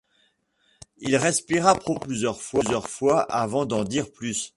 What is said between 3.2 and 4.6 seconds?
avant d’en dire plus.